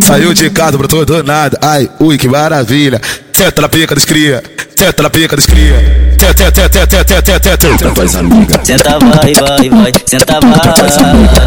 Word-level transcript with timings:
Saiu 0.00 0.32
de 0.32 0.48
casa, 0.48 0.78
brotou 0.78 1.04
do 1.04 1.24
nada. 1.24 1.58
Ai, 1.60 1.90
ui, 1.98 2.16
que 2.16 2.28
maravilha. 2.28 3.00
Senta 3.32 3.62
na 3.62 3.68
pica 3.68 3.96
dos 3.96 4.04
cria. 4.04 4.40
Senta 4.78 5.02
na 5.02 5.10
pica 5.10 5.34
dos 5.34 5.44
cria. 5.44 5.74
Senta, 6.20 6.44
senta, 6.54 6.88
senta, 6.88 7.04
senta, 7.04 7.42
senta, 7.42 7.68
senta. 7.68 8.64
Senta 8.64 8.98
vai, 9.00 9.34
vai, 9.34 9.70
vai, 9.70 9.92
senta 10.06 10.38
vai, 10.38 10.52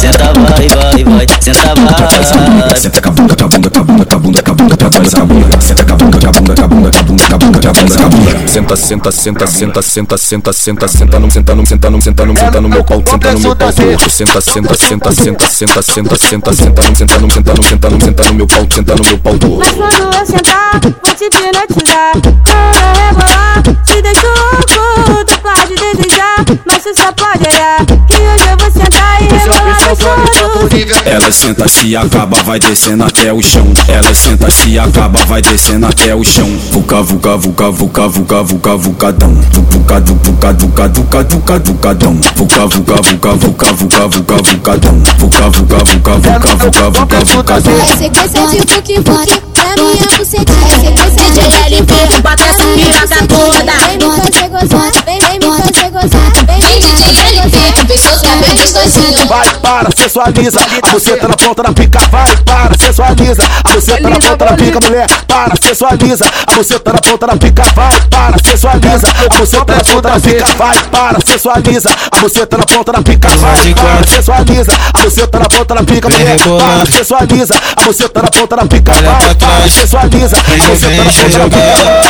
senta 0.00 0.32
vai, 0.32 0.66
vai, 0.66 1.04
vai, 1.04 1.28
senta 1.40 1.74
vai. 1.76 2.76
Senta 2.76 3.00
com 3.00 3.08
a 3.08 3.12
bunda, 3.12 3.36
com 3.36 3.44
a 3.44 3.48
bunda, 3.48 4.04
com 4.04 4.16
a 4.16 4.18
bunda, 4.18 6.03
Senta, 8.54 8.76
senta, 8.76 9.10
senta, 9.10 9.46
senta, 9.48 9.82
senta, 9.82 10.16
senta, 10.16 10.52
senta, 10.52 10.86
senta, 10.86 11.18
não 11.18 11.28
senta, 11.28 11.54
não 11.56 11.66
senta, 11.66 11.90
não 11.90 12.00
senta, 12.00 12.24
não 12.24 12.36
senta 12.36 12.60
no 12.60 12.68
meu 12.68 12.84
pau, 12.84 13.02
senta 13.04 13.32
no 13.32 13.40
meu 13.40 13.56
pau. 13.56 13.72
Senta, 13.72 14.08
senta, 14.08 14.40
senta, 14.40 14.74
senta, 14.76 15.12
senta, 15.12 15.82
senta, 15.82 15.82
senta, 15.82 16.52
senta, 16.54 16.84
não 16.84 16.94
senta, 16.94 17.18
não 17.18 17.28
senta, 17.28 17.52
não 17.52 17.62
senta, 17.64 17.90
não 17.90 18.00
senta 18.00 18.24
no 18.24 18.34
meu 18.34 18.46
pau, 18.46 18.64
senta 18.72 18.94
no 18.94 19.02
meu 19.02 19.18
pau. 19.18 19.34
Mas 19.58 19.72
quando 19.72 20.14
eu 20.14 20.24
sentar, 20.24 20.80
vou 20.80 21.14
te 21.16 21.24
hipnotizar. 21.24 22.12
Quando 22.22 22.78
eu 22.78 22.94
rebolar, 23.02 23.60
te 23.84 24.00
deixo 24.00 24.26
louco. 24.28 25.24
Tu 25.26 25.36
pode 25.40 25.74
desejar, 25.74 26.44
mas 26.64 26.82
tu 26.84 26.94
só 26.94 27.10
pode. 27.10 27.48
Que 28.06 28.14
hoje 28.14 28.24
eu 28.24 28.33
Ela 31.04 31.30
senta, 31.30 31.68
se 31.68 31.94
acaba, 31.94 32.42
vai 32.42 32.58
descendo 32.58 33.04
até 33.04 33.32
o 33.32 33.42
chão. 33.42 33.66
Ela 33.86 34.14
senta, 34.14 34.50
se 34.50 34.78
acaba, 34.78 35.24
vai 35.26 35.42
descendo 35.42 35.86
até 35.86 36.14
o 36.14 36.24
chão. 36.24 36.48
Vuca, 36.70 37.02
vuca, 37.02 37.36
vuca, 37.36 37.70
vuca, 37.70 38.08
vuca, 38.08 38.42
vuca, 38.42 38.76
vucadão. 38.76 39.34
Vuca, 39.34 40.00
vuca, 40.00 40.52
vuca, 40.52 40.88
vuca, 40.88 41.22
vuca, 41.24 41.58
vucadão. 41.58 42.20
Vuca, 42.36 42.66
vuca, 42.66 42.94
vuca, 43.02 43.32
vuca, 43.32 43.72
vuca, 43.72 44.06
vuca, 44.06 44.36
vucadão. 44.42 45.02
Vuca, 45.18 45.50
vuca, 45.50 45.78
vuca, 45.84 46.18
vuca, 46.18 46.56
vuca, 46.56 46.90
vuca, 46.90 47.24
vucadão. 47.24 47.80
É 47.80 47.96
sequência 47.96 48.46
de 48.48 48.58
fuque 48.72 48.94
fuque 48.96 49.42
na 49.56 49.82
minha 49.82 50.18
bucetinha. 50.18 50.66
É 50.66 50.78
sequência 50.80 51.30
de 51.30 51.74
LP, 51.74 51.94
bota 52.22 52.42
essa 52.42 52.66
piroca 52.74 53.26
toda. 53.28 53.72
Vem 53.86 53.98
me 53.98 54.08
fazer 54.16 54.48
gozar, 54.48 54.92
vem, 55.04 55.18
vem 55.18 55.38
me 55.38 55.56
fazer 55.56 55.90
gozar. 55.90 56.33
Gostosinho. 58.84 59.26
Vai, 59.26 59.54
para, 59.60 59.88
sensualiza. 59.96 60.60
A 60.82 60.90
buceta 60.90 61.28
na 61.28 61.36
ponta 61.36 61.62
da 61.62 61.72
pica, 61.72 62.00
vai, 62.08 62.36
para, 62.38 62.76
sensualiza. 62.78 63.42
A 63.64 63.72
buceta 63.72 64.10
na 64.10 64.18
ponta 64.18 64.44
da 64.44 64.52
pica, 64.52 64.80
mulher, 64.80 65.06
para, 65.26 65.54
sensualiza. 65.62 66.24
A 66.46 66.54
buceta 66.54 66.92
na 66.92 66.98
ponta 66.98 67.26
da 67.26 67.36
pica, 67.36 67.62
vai, 67.74 68.00
para, 68.10 68.38
sensualiza. 68.44 69.08
A 69.08 69.38
buceta 69.38 69.74
na 69.74 69.84
ponta 69.84 70.08
da 70.10 70.20
pica, 70.20 70.46
vai, 70.56 70.82
para, 70.84 71.18
sensualiza. 71.20 71.90
A 72.12 72.16
buceta 72.20 72.58
na 72.58 72.66
ponta 72.66 72.92
da 72.92 73.02
pica, 73.02 73.28
vai, 73.36 73.74
para, 73.74 74.06
sensualiza. 74.06 74.72
A 74.92 74.98
buceta 74.98 75.38
na 75.38 75.48
ponta 75.48 75.74
da 75.74 75.84
pica, 75.84 76.08
mulher, 76.08 76.36
para, 76.38 76.86
sensualiza. 76.92 77.54
A 77.76 77.84
buceta 77.84 78.22
na 78.22 78.28
ponta 78.30 78.56
da 78.56 78.66
pica, 78.66 78.92
vai, 78.92 79.34
para, 79.34 79.70
sensualiza. 79.70 80.36
A 80.36 80.68
buceta 80.68 81.04
na 81.04 81.12
ponta 81.12 81.38
da 81.38 81.44
pica. 81.44 82.03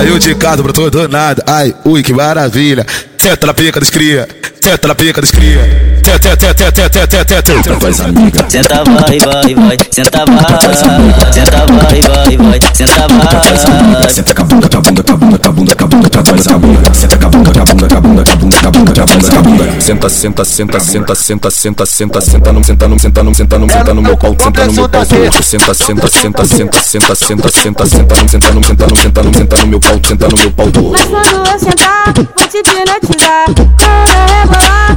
Saiu 0.00 0.18
de 0.18 0.34
casa, 0.34 0.62
brotou 0.62 0.90
do 0.90 1.06
nada. 1.08 1.44
Ai, 1.46 1.74
ui, 1.84 2.02
que 2.02 2.10
maravilha. 2.14 2.86
Senta 3.18 3.46
na 3.46 3.52
pica 3.52 3.78
dos 3.78 3.90
cria. 3.90 4.26
Senta 4.58 4.88
na 4.88 4.94
pica 4.94 5.20
dos 5.20 5.30
cria. 5.30 5.60
Senta, 6.02 6.30
senta, 6.40 6.56
senta, 6.56 6.90
senta, 6.90 7.26
senta, 7.28 7.52
senta. 7.52 7.76
Tuas 7.76 8.00
amigas. 8.00 8.46
Senta 8.50 8.82
vai, 8.82 9.18
vai, 9.18 9.54
vai, 9.54 9.76
senta 9.90 10.24
vai, 10.24 11.32
senta 11.34 11.66
vai, 11.66 12.00
vai, 12.00 12.36
vai, 12.38 12.60
senta 12.72 13.08
vai. 13.08 14.10
Senta 14.10 14.34
com 14.34 14.40
a 14.40 14.44
bunda, 14.46 14.68
com 14.70 14.78
a 14.78 14.80
bunda, 14.80 15.02
com 15.02 15.12
a 15.12 15.16
bunda, 15.18 15.38
com 15.38 15.48
a 15.48 15.52
bunda, 15.52 15.76
com 15.76 15.84
a 15.84 15.88
bunda, 15.88 16.08
com 16.08 16.18
a 16.18 16.22
bunda, 16.22 16.42
com 16.42 16.54
a 16.54 16.58
bunda. 16.58 17.09
Senta 17.20 17.26
com 17.26 17.26
a 17.26 17.30
bunda, 17.30 17.52
com 17.52 17.60
a 17.60 17.64
bunda, 17.64 17.88
com 17.88 17.96
a 17.96 18.00
bunda, 18.00 18.24
com 18.24 18.30
a 18.30 18.36
bunda, 18.36 18.60
com 18.60 18.66
a 18.66 18.70
bunda, 18.70 18.92
com 18.94 19.02
a 19.02 19.06
bunda, 19.06 19.30
com 19.30 19.38
a 19.38 19.42
bunda. 19.42 19.80
Senta, 19.80 20.08
senta, 20.08 20.44
senta, 20.44 20.80
senta, 20.80 21.14
senta, 21.14 21.50
senta, 21.50 21.84
senta, 21.86 22.20
senta, 22.20 22.52
não 22.52 22.64
senta, 22.64 22.88
não 22.88 22.98
senta, 22.98 23.22
não 23.22 23.34
senta, 23.34 23.58
não 23.58 23.68
senta 23.68 23.94
no 23.94 24.02
meu 24.02 24.16
pau, 24.16 24.34
senta 24.40 24.66
no 24.66 24.72
meu 24.72 24.88
pau. 24.88 25.04
Senta, 25.04 25.42
senta, 25.42 25.74
senta, 25.74 26.08
senta, 26.08 26.46
senta, 26.46 26.80
senta, 26.82 27.14
senta, 27.14 27.48
senta, 27.50 28.16
não 28.16 28.28
senta, 28.28 28.52
não 28.54 28.62
senta, 28.62 28.86
não 28.86 28.96
senta, 28.96 29.22
não 29.22 29.32
senta 29.34 29.56
no 29.58 29.66
meu 29.66 29.80
pau, 29.80 30.00
senta 30.06 30.28
no 30.28 30.36
meu 30.36 30.50
pau. 30.52 30.66
Mas 30.92 31.04
quando 31.04 31.46
eu 31.46 31.58
sentar, 31.58 32.04
vou 32.14 32.48
te 32.48 32.56
hipnotizar. 32.56 33.44
Quando 33.44 33.60
eu 33.60 34.26
rebolar, 34.40 34.89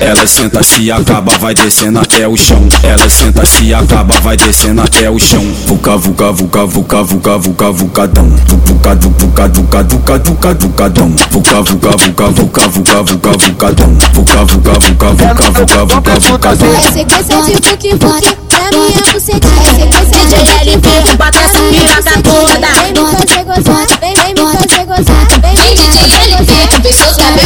Ela 0.00 0.26
senta, 0.26 0.62
se 0.62 0.92
acaba, 0.92 1.36
vai 1.38 1.54
descendo 1.54 1.98
até 1.98 2.28
o 2.28 2.36
chão. 2.36 2.68
Ela 2.84 3.08
senta, 3.08 3.44
se 3.44 3.74
acaba, 3.74 4.14
vai 4.20 4.36
descendo 4.36 4.80
até 4.80 5.10
o 5.10 5.18
chão. 5.18 5.44
Vuca, 5.66 5.96
vuca, 5.96 6.30
vuca, 6.30 6.64
vuca, 6.66 7.02
vuca, 7.02 7.38
vuca, 7.38 7.72
vucadão. 7.72 8.28
Vuca, 8.66 8.94
vuca, 8.94 9.48
vuca, 9.48 9.82
vuca, 9.82 10.18
vuca, 10.18 10.54
vucadão. 10.54 11.14
Vuca, 11.30 11.62
vuca, 11.62 11.90
vuca, 11.96 12.28
vuca, 12.28 12.68
vuca, 12.68 13.02
vuca, 13.02 13.30
vucadão. 13.32 13.98
Vuca, 14.14 14.44
vuca, 14.44 14.72
vuca, 14.78 15.10
vuca, 15.10 15.50
vuca, 15.50 15.84
vuca, 15.84 16.20
vucadão. 16.20 16.76
É 16.76 16.92
sequência 16.92 17.42
de 17.42 17.52
fuque 17.54 17.90
fuque 17.98 18.42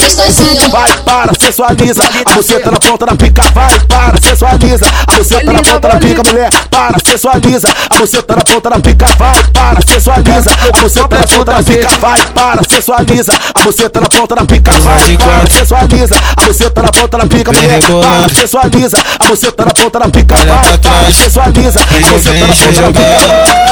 gostosinho. 0.00 0.70
Vai, 0.70 0.92
para, 1.04 1.32
sensualiza. 1.38 2.02
A 2.24 2.30
buceta 2.34 2.70
na 2.70 2.78
ponta 2.78 3.06
da 3.06 3.16
pica, 3.16 3.42
vai, 3.52 3.80
para, 3.80 4.20
sensualiza. 4.20 4.86
A 5.06 5.12
buceta 5.12 5.52
na 5.52 5.62
ponta 5.62 5.88
da 5.88 5.98
pica, 5.98 6.22
mulher, 6.24 6.50
para, 6.70 6.98
sensualiza. 7.04 7.68
A 7.90 7.94
buceta 7.98 8.36
na 8.36 8.42
ponta 8.44 8.70
da 8.70 8.80
pica, 8.80 9.06
vai, 9.18 9.44
para, 9.52 9.80
sensualiza. 9.86 10.50
A 10.72 10.80
buceta 10.80 11.18
na 11.18 11.26
ponta 11.26 11.52
da 11.52 11.62
pica, 11.62 11.88
vai, 11.98 12.26
para, 12.26 12.62
sensualiza. 12.68 13.32
A 13.54 13.60
buceta 13.62 14.00
na 14.00 14.08
ponta 14.08 14.34
da 14.34 14.44
pica, 14.44 14.72
vai, 14.72 15.16
para, 15.18 15.50
sensualiza. 15.50 16.16
A 16.36 16.42
buceta 16.44 16.82
na 16.82 16.92
ponta 16.92 17.18
da 17.18 17.26
pica, 17.26 17.52
mulher, 17.52 17.82
para, 17.82 18.28
sensualiza. 18.34 18.98
A 19.18 19.24
buceta 19.24 19.64
na 19.64 19.72
ponta 19.72 19.98
da 19.98 20.08
pica, 20.08 20.36
vai, 20.36 20.78
para, 20.78 21.12
sensualiza. 21.12 21.80
A 21.80 22.10
buceta 22.12 22.46
na 22.46 22.56
ponta 22.56 22.80
da 22.80 22.92
pica. 22.92 23.70